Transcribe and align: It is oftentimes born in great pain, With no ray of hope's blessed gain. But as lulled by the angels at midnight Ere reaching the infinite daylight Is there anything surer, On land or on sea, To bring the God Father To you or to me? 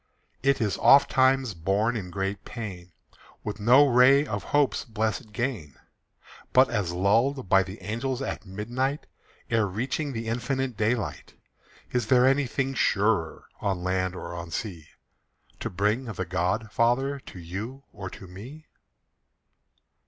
It 0.41 0.59
is 0.59 0.79
oftentimes 0.79 1.53
born 1.53 1.95
in 1.95 2.09
great 2.09 2.43
pain, 2.43 2.91
With 3.43 3.59
no 3.59 3.85
ray 3.85 4.25
of 4.25 4.45
hope's 4.45 4.83
blessed 4.83 5.31
gain. 5.31 5.75
But 6.53 6.71
as 6.71 6.91
lulled 6.91 7.47
by 7.47 7.61
the 7.61 7.79
angels 7.83 8.19
at 8.19 8.43
midnight 8.43 9.05
Ere 9.51 9.67
reaching 9.67 10.11
the 10.11 10.27
infinite 10.27 10.75
daylight 10.75 11.35
Is 11.91 12.07
there 12.07 12.25
anything 12.25 12.73
surer, 12.73 13.43
On 13.61 13.83
land 13.83 14.15
or 14.15 14.33
on 14.33 14.49
sea, 14.49 14.87
To 15.59 15.69
bring 15.69 16.05
the 16.05 16.25
God 16.25 16.71
Father 16.71 17.19
To 17.19 17.37
you 17.37 17.83
or 17.93 18.09
to 18.09 18.25
me? 18.25 18.65